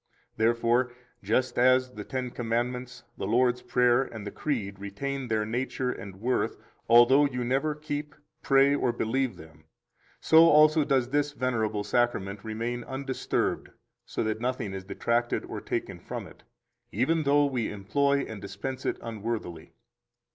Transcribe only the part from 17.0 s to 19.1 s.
though we employ and dispense it